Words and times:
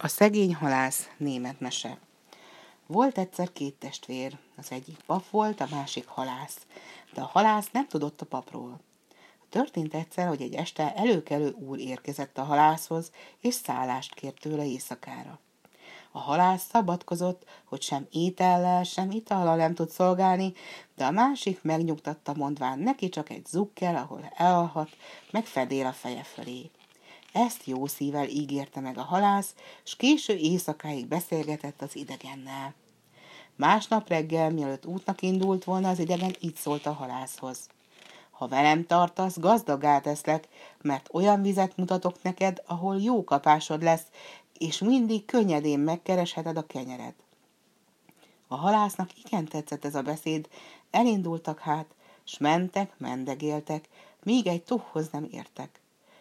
A 0.00 0.08
szegény 0.08 0.54
halász 0.54 1.08
német 1.16 1.60
mese. 1.60 1.98
Volt 2.86 3.18
egyszer 3.18 3.52
két 3.52 3.74
testvér, 3.74 4.38
az 4.56 4.70
egyik 4.70 4.96
pap 5.06 5.30
volt, 5.30 5.60
a 5.60 5.66
másik 5.70 6.06
halász, 6.06 6.66
de 7.14 7.20
a 7.20 7.26
halász 7.26 7.68
nem 7.72 7.88
tudott 7.88 8.20
a 8.20 8.26
papról. 8.26 8.80
Történt 9.48 9.94
egyszer, 9.94 10.28
hogy 10.28 10.42
egy 10.42 10.54
este 10.54 10.94
előkelő 10.94 11.50
úr 11.50 11.78
érkezett 11.78 12.38
a 12.38 12.44
halászhoz, 12.44 13.10
és 13.40 13.54
szállást 13.54 14.14
kért 14.14 14.40
tőle 14.40 14.66
éjszakára. 14.66 15.38
A 16.10 16.18
halász 16.18 16.66
szabadkozott, 16.70 17.44
hogy 17.64 17.82
sem 17.82 18.06
étellel, 18.10 18.84
sem 18.84 19.10
itallal 19.10 19.56
nem 19.56 19.74
tud 19.74 19.90
szolgálni, 19.90 20.52
de 20.96 21.04
a 21.04 21.10
másik 21.10 21.62
megnyugtatta 21.62 22.34
mondván 22.34 22.78
neki 22.78 23.08
csak 23.08 23.30
egy 23.30 23.46
zukkel, 23.46 23.96
ahol 23.96 24.32
elalhat, 24.36 24.90
meg 25.30 25.46
fedél 25.46 25.86
a 25.86 25.92
feje 25.92 26.22
fölé. 26.22 26.70
Ezt 27.32 27.64
jó 27.64 27.86
szívvel 27.86 28.28
ígérte 28.28 28.80
meg 28.80 28.98
a 28.98 29.02
halász, 29.02 29.54
s 29.82 29.96
késő 29.96 30.34
éjszakáig 30.34 31.06
beszélgetett 31.06 31.82
az 31.82 31.96
idegennel. 31.96 32.74
Másnap 33.56 34.08
reggel, 34.08 34.50
mielőtt 34.50 34.86
útnak 34.86 35.22
indult 35.22 35.64
volna, 35.64 35.88
az 35.88 35.98
idegen 35.98 36.34
így 36.40 36.54
szólt 36.54 36.86
a 36.86 36.92
halászhoz. 36.92 37.68
Ha 38.30 38.48
velem 38.48 38.86
tartasz, 38.86 39.38
gazdagá 39.38 40.00
teszlek, 40.00 40.48
mert 40.82 41.08
olyan 41.12 41.42
vizet 41.42 41.76
mutatok 41.76 42.22
neked, 42.22 42.62
ahol 42.66 43.00
jó 43.00 43.24
kapásod 43.24 43.82
lesz, 43.82 44.06
és 44.58 44.78
mindig 44.78 45.24
könnyedén 45.24 45.78
megkeresheted 45.78 46.56
a 46.56 46.66
kenyered. 46.66 47.14
A 48.48 48.56
halásznak 48.56 49.10
igen 49.24 49.44
tetszett 49.44 49.84
ez 49.84 49.94
a 49.94 50.02
beszéd, 50.02 50.48
elindultak 50.90 51.58
hát, 51.58 51.86
s 52.24 52.38
mentek, 52.38 52.98
mendegéltek, 52.98 53.88
míg 54.22 54.46
egy 54.46 54.62
tuhhoz 54.62 55.08
nem 55.10 55.28
értek. 55.30 55.80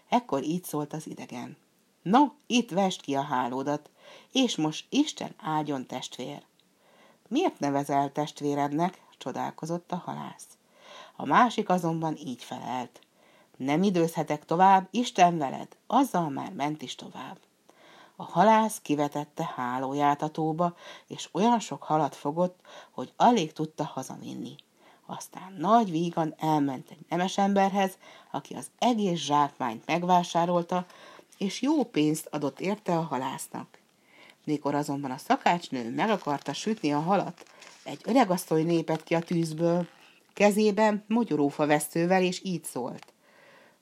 Ekkor 0.10 0.44
így 0.44 0.64
szólt 0.64 0.94
az 0.94 1.08
idegen. 1.08 1.58
No, 2.02 2.26
itt 2.48 2.70
vest 2.70 3.02
ki 3.02 3.16
a 3.16 3.22
hálódat, 3.22 3.90
és 4.32 4.56
most 4.56 4.86
Isten 4.90 5.34
áldjon 5.38 5.86
testvér. 5.86 6.46
Miért 7.28 7.60
nevezel 7.60 8.12
testvérednek? 8.12 9.06
csodálkozott 9.18 9.92
a 9.92 9.96
halász. 10.06 10.48
A 11.16 11.26
másik 11.26 11.70
azonban 11.70 12.16
így 12.16 12.44
felelt. 12.44 13.00
Nem 13.58 13.84
időzhetek 13.84 14.46
tovább, 14.46 14.88
Isten 14.92 15.38
veled, 15.38 15.68
azzal 15.88 16.30
már 16.30 16.52
ment 16.52 16.82
is 16.82 16.96
tovább. 16.96 17.38
A 18.16 18.24
halász 18.24 18.80
kivetette 18.82 19.52
hálóját 19.56 20.22
a 20.22 20.30
tóba, 20.30 20.76
és 21.08 21.30
olyan 21.32 21.60
sok 21.60 21.84
halat 21.84 22.16
fogott, 22.16 22.60
hogy 22.92 23.14
alig 23.16 23.54
tudta 23.54 23.84
hazavinni. 23.84 24.56
Aztán 25.10 25.54
nagy 25.58 25.92
vígan 25.92 26.36
elment 26.38 26.90
egy 26.90 27.06
nemes 27.10 27.38
emberhez, 27.38 27.98
aki 28.32 28.54
az 28.54 28.68
egész 28.80 29.20
zsákmányt 29.20 29.86
megvásárolta, 29.86 30.86
és 31.38 31.62
jó 31.62 31.84
pénzt 31.84 32.28
adott 32.32 32.60
érte 32.60 32.98
a 32.98 33.02
halásznak. 33.02 33.80
Mikor 34.44 34.76
azonban 34.76 35.12
a 35.12 35.18
szakácsnő 35.18 35.94
meg 35.94 36.10
akarta 36.10 36.54
sütni 36.54 36.94
a 36.94 37.00
halat, 37.00 37.46
egy 37.84 38.02
öregasszony 38.06 38.66
lépett 38.66 39.04
ki 39.04 39.16
a 39.16 39.20
tűzből, 39.20 39.88
kezében 40.34 41.04
mogyorófa 41.08 41.66
vesztővel, 41.66 42.24
és 42.24 42.42
így 42.44 42.64
szólt. 42.64 43.14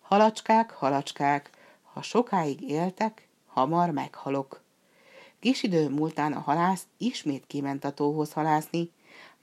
Halacskák, 0.01 0.71
halacskák, 0.71 1.49
ha 1.93 2.01
sokáig 2.01 2.61
éltek, 2.61 3.27
hamar 3.47 3.89
meghalok. 3.89 4.61
Kis 5.39 5.63
idő 5.63 5.89
múltán 5.89 6.33
a 6.33 6.39
halász 6.39 6.87
ismét 6.97 7.47
kiment 7.47 7.83
a 7.83 7.93
tóhoz 7.93 8.33
halászni, 8.33 8.91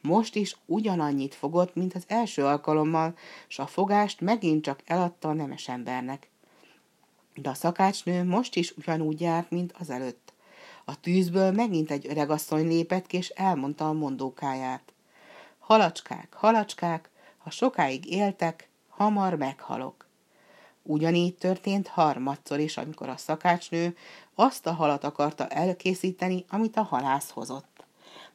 most 0.02 0.34
is 0.34 0.56
ugyanannyit 0.66 1.34
fogott, 1.34 1.74
mint 1.74 1.94
az 1.94 2.04
első 2.06 2.44
alkalommal, 2.44 3.14
s 3.48 3.58
a 3.58 3.66
fogást 3.66 4.20
megint 4.20 4.64
csak 4.64 4.80
eladta 4.84 5.28
a 5.28 5.32
nemes 5.32 5.68
embernek. 5.68 6.30
De 7.34 7.48
a 7.48 7.54
szakácsnő 7.54 8.24
most 8.24 8.56
is 8.56 8.76
ugyanúgy 8.76 9.20
járt, 9.20 9.50
mint 9.50 9.74
az 9.78 9.90
előtt. 9.90 10.32
A 10.84 11.00
tűzből 11.00 11.50
megint 11.50 11.90
egy 11.90 12.06
öregasszony 12.08 12.66
lépett 12.66 13.06
ki, 13.06 13.16
és 13.16 13.28
elmondta 13.28 13.88
a 13.88 13.92
mondókáját. 13.92 14.92
Halacskák, 15.58 16.34
halacskák, 16.34 17.10
ha 17.38 17.50
sokáig 17.50 18.10
éltek, 18.10 18.68
hamar 18.88 19.34
meghalok. 19.34 20.06
Ugyanígy 20.82 21.34
történt 21.34 21.88
harmadszor 21.88 22.58
is, 22.58 22.76
amikor 22.76 23.08
a 23.08 23.16
szakácsnő 23.16 23.96
azt 24.34 24.66
a 24.66 24.72
halat 24.72 25.04
akarta 25.04 25.48
elkészíteni, 25.48 26.44
amit 26.48 26.76
a 26.76 26.82
halász 26.82 27.30
hozott. 27.30 27.71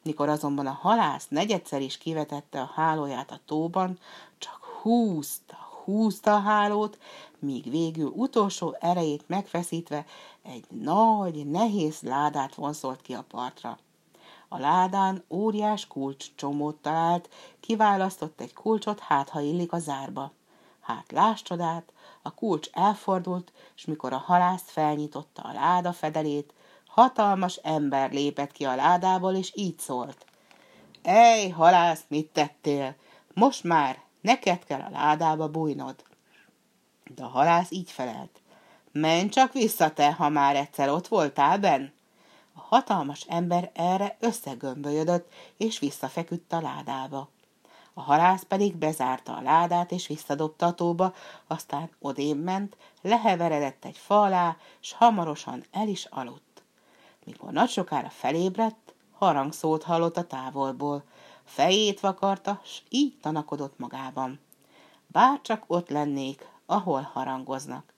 Mikor 0.04 0.30
azonban 0.30 0.68
a 0.68 0.78
halász 0.82 1.28
negyedszer 1.30 1.82
is 1.82 1.98
kivetette 1.98 2.62
a 2.62 2.72
hálóját 2.76 3.32
a 3.32 3.40
tóban, 3.46 4.00
csak 4.38 4.64
húzta, 4.64 5.56
húzta 5.84 6.36
a 6.36 6.40
hálót, 6.40 6.98
míg 7.40 7.70
végül 7.70 8.12
utolsó 8.16 8.76
erejét 8.80 9.24
megfeszítve 9.28 10.06
egy 10.42 10.66
nagy, 10.70 11.46
nehéz 11.46 12.02
ládát 12.02 12.56
vonszolt 12.56 13.02
ki 13.02 13.14
a 13.14 13.26
partra. 13.28 13.78
A 14.48 14.58
ládán 14.58 15.24
óriás 15.30 15.88
kulcs 15.88 16.26
csomót 16.36 16.76
talált, 16.76 17.30
kiválasztott 17.60 18.42
egy 18.42 18.54
kulcsot, 18.54 19.00
hát 19.00 19.30
ha 19.30 19.40
illik 19.40 19.72
a 19.72 19.80
zárba. 19.80 20.32
Hát 20.80 21.12
láss 21.12 21.42
csodát, 21.42 21.92
a 22.22 22.34
kulcs 22.34 22.70
elfordult, 22.72 23.52
és 23.76 23.86
mikor 23.86 24.14
a 24.14 24.18
halász 24.18 24.64
felnyitotta 24.66 25.42
a 25.42 25.54
láda 25.54 25.94
fedelét, 25.94 26.54
hatalmas 26.98 27.56
ember 27.56 28.12
lépett 28.12 28.52
ki 28.52 28.66
a 28.66 28.76
ládából, 28.76 29.36
és 29.36 29.52
így 29.56 29.80
szólt. 29.80 30.26
Ej, 31.04 31.50
halász, 31.50 32.04
mit 32.08 32.28
tettél? 32.28 32.96
Most 33.34 33.64
már 33.64 34.00
neked 34.22 34.64
kell 34.64 34.82
a 34.82 34.90
ládába 34.90 35.48
bújnod. 35.48 35.96
De 37.16 37.24
a 37.24 37.28
halász 37.28 37.72
így 37.72 37.92
felelt. 37.92 38.42
Menj 38.92 39.30
csak 39.30 39.54
vissza 39.54 39.94
te, 39.94 40.14
ha 40.14 40.30
már 40.30 40.56
egyszer 40.56 40.90
ott 40.90 41.08
voltál 41.08 41.60
benn. 41.60 41.90
A 42.54 42.60
hatalmas 42.60 43.26
ember 43.28 43.72
erre 43.74 44.18
összegömbölyödött, 44.20 45.32
és 45.58 45.80
visszafeküdt 45.80 46.54
a 46.54 46.62
ládába. 46.62 47.30
A 47.94 48.02
halász 48.02 48.44
pedig 48.44 48.76
bezárta 48.76 49.36
a 49.36 49.42
ládát, 49.42 49.92
és 49.92 50.08
visszadobta 50.08 50.66
a 50.66 50.74
tóba, 50.74 51.14
aztán 51.48 51.90
odébb 52.00 52.44
ment, 52.44 52.78
leheveredett 53.02 53.86
egy 53.86 53.98
fa 53.98 54.22
alá, 54.22 54.58
s 54.80 54.94
hamarosan 54.94 55.64
el 55.72 55.88
is 55.88 56.06
aludt. 56.06 56.46
Mikor 57.28 57.52
nagy 57.52 57.70
sokára 57.70 58.10
felébredt, 58.10 58.94
harangszót 59.18 59.84
hallott 59.84 60.18
a 60.18 60.28
távolból, 60.28 61.04
fejét 61.44 62.00
vakarta, 62.00 62.62
s 62.66 62.82
így 62.90 63.14
tanakodott 63.22 63.80
magában. 63.80 64.40
Bár 65.08 65.42
csak 65.42 65.64
ott 65.68 65.90
lennék, 65.90 66.48
ahol 66.66 67.02
harangoznak. 67.14 67.94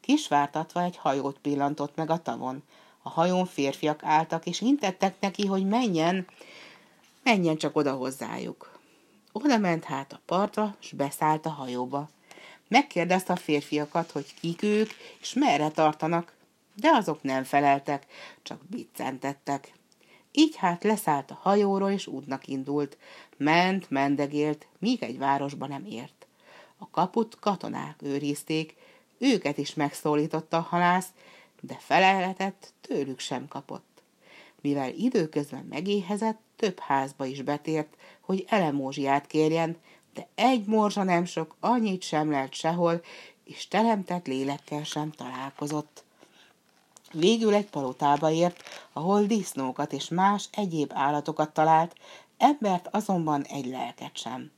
Kisvártatva 0.00 0.82
egy 0.82 0.96
hajót 0.96 1.38
pillantott 1.38 1.96
meg 1.96 2.10
a 2.10 2.22
tavon. 2.22 2.62
A 3.02 3.08
hajón 3.08 3.46
férfiak 3.46 4.04
álltak, 4.04 4.46
és 4.46 4.60
intettek 4.60 5.20
neki, 5.20 5.46
hogy 5.46 5.66
menjen, 5.66 6.26
menjen 7.22 7.56
csak 7.56 7.76
oda 7.76 7.92
hozzájuk. 7.92 8.78
Oda 9.32 9.58
ment 9.58 9.84
hát 9.84 10.12
a 10.12 10.20
partra, 10.26 10.76
s 10.78 10.92
beszállt 10.92 11.46
a 11.46 11.50
hajóba. 11.50 12.08
Megkérdezte 12.68 13.32
a 13.32 13.36
férfiakat, 13.36 14.10
hogy 14.10 14.34
kik 14.40 14.62
ők, 14.62 14.90
és 15.20 15.32
merre 15.32 15.68
tartanak, 15.70 16.35
de 16.76 16.88
azok 16.88 17.22
nem 17.22 17.44
feleltek, 17.44 18.06
csak 18.42 18.60
biccentettek. 18.70 19.72
Így 20.32 20.56
hát 20.56 20.84
leszállt 20.84 21.30
a 21.30 21.38
hajóról, 21.42 21.90
és 21.90 22.06
útnak 22.06 22.46
indult. 22.46 22.98
Ment, 23.36 23.90
mendegélt, 23.90 24.66
míg 24.78 25.02
egy 25.02 25.18
városba 25.18 25.66
nem 25.66 25.84
ért. 25.84 26.26
A 26.78 26.90
kaput 26.90 27.38
katonák 27.38 28.02
őrizték, 28.02 28.74
őket 29.18 29.58
is 29.58 29.74
megszólította 29.74 30.56
a 30.56 30.66
halász, 30.70 31.08
de 31.60 31.76
feleletet 31.80 32.72
tőlük 32.80 33.18
sem 33.18 33.48
kapott. 33.48 34.02
Mivel 34.60 34.92
időközben 34.92 35.66
megéhezett, 35.70 36.40
több 36.56 36.78
házba 36.78 37.24
is 37.24 37.42
betért, 37.42 37.96
hogy 38.20 38.44
elemózsiát 38.48 39.26
kérjen, 39.26 39.76
de 40.14 40.28
egy 40.34 40.66
morzsa 40.66 41.02
nem 41.02 41.24
sok, 41.24 41.56
annyit 41.60 42.02
sem 42.02 42.30
lehet 42.30 42.54
sehol, 42.54 43.02
és 43.44 43.68
teremtett 43.68 44.26
lélekkel 44.26 44.84
sem 44.84 45.10
találkozott. 45.10 46.04
Végül 47.18 47.54
egy 47.54 47.70
palotába 47.70 48.30
ért, 48.30 48.62
ahol 48.92 49.22
disznókat 49.22 49.92
és 49.92 50.08
más 50.08 50.48
egyéb 50.52 50.90
állatokat 50.94 51.52
talált, 51.52 51.94
embert 52.38 52.88
azonban 52.90 53.42
egy 53.42 53.66
lelket 53.66 54.16
sem. 54.16 54.50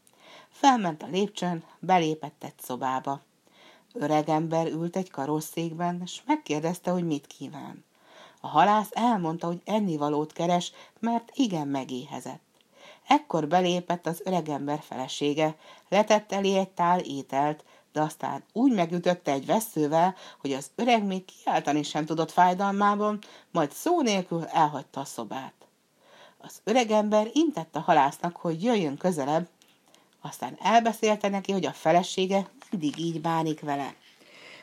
Felment 0.51 1.03
a 1.03 1.07
lépcsőn, 1.07 1.65
belépett 1.79 2.45
egy 2.45 2.59
szobába. 2.61 3.21
Öreg 3.93 4.29
ember 4.29 4.67
ült 4.67 4.97
egy 4.97 5.11
karosszékben, 5.11 6.01
és 6.05 6.21
megkérdezte, 6.27 6.91
hogy 6.91 7.05
mit 7.05 7.27
kíván. 7.27 7.85
A 8.41 8.47
halász 8.47 8.91
elmondta, 8.91 9.47
hogy 9.47 9.61
ennivalót 9.65 10.33
keres, 10.33 10.73
mert 11.01 11.31
igen 11.35 11.69
megéhezett. 11.69 12.43
Ekkor 13.09 13.49
belépett 13.49 14.07
az 14.07 14.21
öregember 14.25 14.81
felesége, 14.83 15.57
letett 15.89 16.33
elé 16.33 16.57
egy 16.57 16.71
tál 16.71 16.99
ételt, 17.01 17.65
de 17.93 18.01
aztán 18.01 18.45
úgy 18.53 18.73
megütötte 18.73 19.33
egy 19.33 19.47
veszővel, 19.47 20.15
hogy 20.41 20.53
az 20.53 20.71
öreg 20.75 21.05
még 21.05 21.25
kiáltani 21.25 21.83
sem 21.83 22.05
tudott 22.05 22.31
fájdalmában, 22.31 23.19
majd 23.51 23.73
szó 23.73 24.03
nélkül 24.03 24.45
elhagyta 24.45 25.01
a 25.01 25.05
szobát. 25.05 25.55
Az 26.39 26.61
öregember 26.65 27.29
intett 27.33 27.77
a 27.77 27.81
halásznak, 27.81 28.37
hogy 28.37 28.63
jöjjön 28.63 28.97
közelebb, 28.97 29.49
aztán 30.21 30.59
elbeszélte 30.63 31.29
neki, 31.29 31.53
hogy 31.53 31.67
a 31.67 31.73
felesége 31.73 32.49
mindig 32.71 32.99
így 32.99 33.21
bánik 33.21 33.61
vele. 33.61 33.95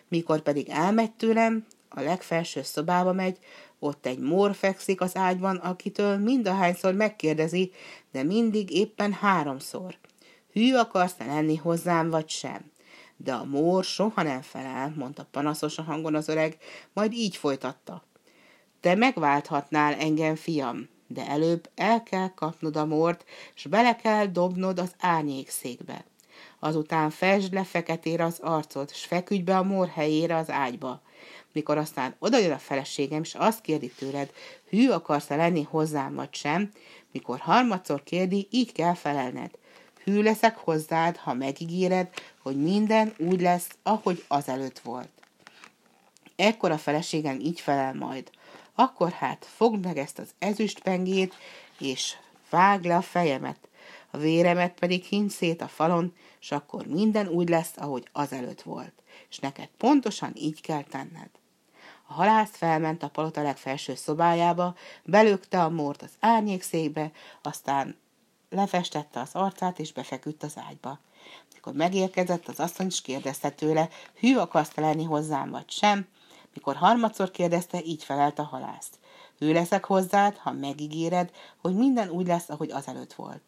Mikor 0.08 0.42
pedig 0.42 0.70
elmegy 0.70 1.12
tőlem, 1.12 1.66
a 1.90 2.02
legfelső 2.02 2.64
szobába 2.64 3.14
megy, 3.14 3.38
ott 3.80 4.06
egy 4.06 4.20
mór 4.20 4.56
fekszik 4.56 5.02
az 5.02 5.16
ágyban, 5.16 5.56
akitől 5.56 6.18
mindahányszor 6.18 6.94
megkérdezi, 6.94 7.72
de 8.12 8.24
mindig 8.24 8.72
éppen 8.72 9.14
háromszor. 9.14 9.98
Hű 10.52 10.76
akarsz-e 10.76 11.26
lenni 11.26 11.56
hozzám, 11.56 12.10
vagy 12.10 12.30
sem? 12.30 12.72
De 13.18 13.34
a 13.34 13.44
mór 13.44 13.84
soha 13.84 14.22
nem 14.22 14.42
felel, 14.42 14.94
mondta 14.96 15.28
panaszos 15.32 15.78
a 15.78 15.84
hangon 15.84 16.16
az 16.16 16.28
öreg, 16.28 16.58
majd 16.94 17.14
így 17.14 17.36
folytatta. 17.36 18.04
Te 18.80 18.96
megválthatnál 18.96 19.94
engem, 19.94 20.36
fiam, 20.36 20.90
de 21.08 21.28
előbb 21.28 21.70
el 21.76 22.04
kell 22.04 22.34
kapnod 22.34 22.76
a 22.76 22.86
mort, 22.86 23.26
s 23.54 23.66
bele 23.66 23.96
kell 23.96 24.26
dobnod 24.26 24.80
az 24.80 24.94
árnyékszékbe. 25.00 26.06
Azután 26.60 27.10
fesd 27.10 27.54
le 27.54 27.64
feketére 27.64 28.24
az 28.24 28.40
arcod, 28.42 28.94
s 28.94 29.06
feküdj 29.06 29.42
be 29.42 29.58
a 29.58 29.64
mor 29.64 29.88
helyére 29.88 30.36
az 30.36 30.50
ágyba. 30.50 31.02
Mikor 31.52 31.78
aztán 31.78 32.16
odajön 32.20 32.52
a 32.52 32.58
feleségem, 32.58 33.22
és 33.22 33.36
azt 33.36 33.62
kérdi 33.62 33.92
tőled, 33.98 34.32
hű 34.70 34.90
akarsz-e 34.90 35.36
lenni 35.36 35.64
hozzám, 35.64 36.16
vagy 36.16 36.34
sem, 36.34 36.72
mikor 37.12 37.40
harmadszor 37.40 38.04
kérdi, 38.04 38.48
így 38.52 38.72
kell 38.72 38.94
felelned. 38.94 39.52
Hű 40.06 40.22
leszek 40.22 40.58
hozzád, 40.58 41.18
ha 41.18 41.34
megígéred, 41.34 42.10
hogy 42.42 42.62
minden 42.62 43.14
úgy 43.18 43.42
lesz, 43.42 43.68
ahogy 43.84 44.24
azelőtt 44.28 44.80
volt. 44.80 45.10
Ekkor 46.36 46.72
a 46.72 46.78
feleségem 46.78 47.40
így 47.40 47.60
felel 47.60 47.94
majd. 47.94 48.30
Akkor 48.76 49.12
hát 49.12 49.48
fogd 49.56 49.86
meg 49.86 49.98
ezt 49.98 50.20
az 50.20 50.30
ezüstpengét, 50.40 51.34
és 51.80 52.16
vág 52.50 52.84
le 52.84 52.96
a 52.96 53.02
fejemet, 53.02 53.68
a 54.12 54.18
véremet 54.18 54.80
pedig 54.80 55.04
hint 55.04 55.32
szét 55.32 55.62
a 55.62 55.68
falon, 55.68 56.14
és 56.42 56.52
akkor 56.52 56.86
minden 56.86 57.28
úgy 57.28 57.50
lesz, 57.50 57.74
ahogy 57.76 58.08
azelőtt 58.12 58.62
volt, 58.62 58.94
és 59.30 59.40
neked 59.40 59.70
pontosan 59.78 60.32
így 60.36 60.62
kell 60.62 60.84
tenned. 60.84 61.30
A 62.08 62.14
halász 62.14 62.52
felment 62.58 63.04
a 63.04 63.10
palota 63.10 63.42
legfelső 63.42 63.96
szobájába, 63.96 64.76
belőkte 65.04 65.64
a 65.64 65.70
mort 65.70 66.02
az 66.02 66.12
árnyékszékbe, 66.20 67.12
aztán 67.42 68.04
lefestette 68.56 69.20
az 69.20 69.30
arcát, 69.34 69.80
és 69.80 69.94
befeküdt 69.94 70.44
az 70.44 70.54
ágyba. 70.68 71.00
Mikor 71.54 71.74
megérkezett, 71.74 72.48
az 72.48 72.60
asszony 72.60 72.86
is 72.86 73.02
kérdezte 73.02 73.50
tőle, 73.50 73.90
hű 74.20 74.36
akarsz 74.36 74.76
lenni 74.76 75.04
hozzám, 75.04 75.50
vagy 75.50 75.70
sem. 75.70 76.08
Mikor 76.54 76.76
harmadszor 76.76 77.32
kérdezte, 77.32 77.84
így 77.84 78.04
felelt 78.04 78.40
a 78.40 78.44
halász. 78.44 78.90
Hű 79.40 79.54
leszek 79.54 79.86
hozzád, 79.86 80.38
ha 80.38 80.52
megígéred, 80.52 81.32
hogy 81.62 81.76
minden 81.76 82.10
úgy 82.10 82.28
lesz, 82.28 82.50
ahogy 82.50 82.72
azelőtt 82.72 83.14
volt. 83.14 83.42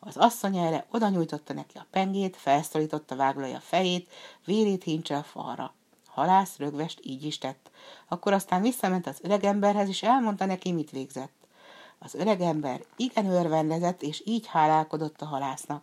Az 0.00 0.16
asszony 0.16 0.56
erre 0.56 0.86
oda 0.90 1.08
nyújtotta 1.08 1.52
neki 1.52 1.78
a 1.78 1.86
pengét, 1.90 2.36
felszólította 2.36 3.16
váglója 3.16 3.60
fejét, 3.60 4.10
vérét 4.44 4.82
hincse 4.82 5.16
a 5.16 5.22
falra. 5.22 5.74
Halász 6.06 6.56
rögvest 6.56 7.00
így 7.02 7.24
is 7.24 7.38
tett. 7.38 7.70
Akkor 8.08 8.32
aztán 8.32 8.62
visszament 8.62 9.06
az 9.06 9.18
öregemberhez, 9.22 9.88
és 9.88 10.02
elmondta 10.02 10.44
neki, 10.44 10.72
mit 10.72 10.90
végzett. 10.90 11.43
Az 12.04 12.14
öregember 12.14 12.80
igen 12.96 13.26
örvendezett, 13.26 14.02
és 14.02 14.22
így 14.24 14.46
hálálkodott 14.46 15.20
a 15.20 15.26
halásznak. 15.26 15.82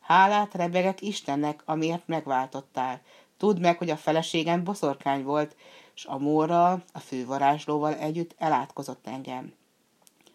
Hálát 0.00 0.54
rebegek 0.54 1.00
Istennek, 1.00 1.62
amiért 1.64 2.06
megváltottál. 2.06 3.00
Tudd 3.36 3.60
meg, 3.60 3.78
hogy 3.78 3.90
a 3.90 3.96
feleségem 3.96 4.64
boszorkány 4.64 5.24
volt, 5.24 5.56
és 5.94 6.04
a 6.04 6.18
mórral, 6.18 6.82
a 6.92 6.98
fővarázslóval 6.98 7.94
együtt 7.94 8.34
elátkozott 8.38 9.06
engem. 9.06 9.52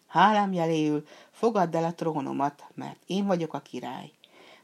Hálám 0.06 0.52
jeléül 0.52 1.06
fogadd 1.30 1.76
el 1.76 1.84
a 1.84 1.94
trónomat, 1.94 2.64
mert 2.74 3.02
én 3.06 3.26
vagyok 3.26 3.54
a 3.54 3.60
király. 3.60 4.10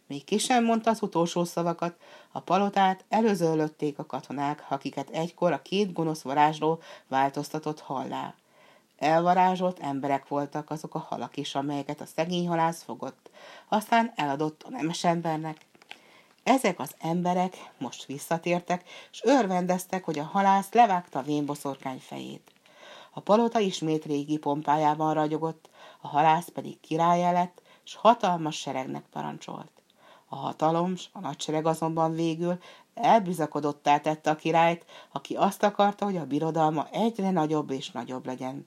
Még 0.06 0.24
ki 0.24 0.38
sem 0.38 0.64
mondta 0.64 0.90
az 0.90 1.02
utolsó 1.02 1.44
szavakat, 1.44 1.96
a 2.32 2.40
palotát 2.40 3.04
előzőlötték 3.08 3.98
a 3.98 4.06
katonák, 4.06 4.66
akiket 4.68 5.10
egykor 5.10 5.52
a 5.52 5.62
két 5.62 5.92
gonosz 5.92 6.22
varázsló 6.22 6.80
változtatott 7.08 7.80
hallá. 7.80 8.34
Elvarázsolt 9.02 9.78
emberek 9.78 10.28
voltak 10.28 10.70
azok 10.70 10.94
a 10.94 11.06
halak 11.08 11.36
is, 11.36 11.54
amelyeket 11.54 12.00
a 12.00 12.06
szegény 12.06 12.48
halász 12.48 12.82
fogott, 12.82 13.30
aztán 13.68 14.12
eladott 14.14 14.62
a 14.62 14.70
nemes 14.70 15.04
embernek. 15.04 15.56
Ezek 16.42 16.80
az 16.80 16.94
emberek 16.98 17.56
most 17.78 18.06
visszatértek, 18.06 18.88
és 19.12 19.20
örvendeztek, 19.24 20.04
hogy 20.04 20.18
a 20.18 20.24
halász 20.24 20.72
levágta 20.72 21.18
a 21.18 21.22
vénboszorkány 21.22 21.98
fejét. 21.98 22.52
A 23.10 23.20
palota 23.20 23.58
ismét 23.58 24.04
régi 24.04 24.36
pompájában 24.36 25.14
ragyogott, 25.14 25.70
a 26.00 26.08
halász 26.08 26.48
pedig 26.48 26.80
királya 26.80 27.32
lett, 27.32 27.62
s 27.82 27.94
hatalmas 27.94 28.58
seregnek 28.58 29.04
parancsolt. 29.12 29.70
A 30.28 30.36
hatalom, 30.36 30.94
a 31.12 31.20
nagysereg 31.20 31.66
azonban 31.66 32.12
végül 32.12 32.58
elbizakodottá 32.94 33.98
tette 33.98 34.30
a 34.30 34.36
királyt, 34.36 34.84
aki 35.12 35.34
azt 35.34 35.62
akarta, 35.62 36.04
hogy 36.04 36.16
a 36.16 36.26
birodalma 36.26 36.88
egyre 36.90 37.30
nagyobb 37.30 37.70
és 37.70 37.90
nagyobb 37.90 38.26
legyen. 38.26 38.66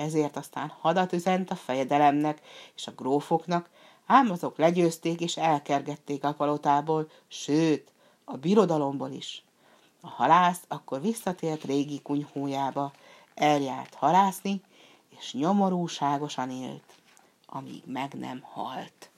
Ezért 0.00 0.36
aztán 0.36 0.72
hadat 0.80 1.12
üzent 1.12 1.50
a 1.50 1.54
fejedelemnek 1.54 2.40
és 2.76 2.86
a 2.86 2.92
grófoknak, 2.92 3.70
ám 4.06 4.30
azok 4.30 4.58
legyőzték 4.58 5.20
és 5.20 5.36
elkergették 5.36 6.24
a 6.24 6.32
palotából, 6.32 7.10
sőt, 7.28 7.92
a 8.24 8.36
birodalomból 8.36 9.10
is. 9.10 9.44
A 10.00 10.08
halász 10.08 10.64
akkor 10.68 11.00
visszatért 11.00 11.64
régi 11.64 12.00
kunyhójába, 12.02 12.92
eljárt 13.34 13.94
halászni, 13.94 14.62
és 15.18 15.32
nyomorúságosan 15.32 16.50
élt, 16.50 16.92
amíg 17.46 17.82
meg 17.86 18.12
nem 18.12 18.40
halt. 18.42 19.09